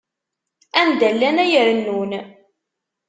Anda 0.81 1.09
llan, 1.13 1.37
ay 1.43 1.53
rennun. 1.67 2.11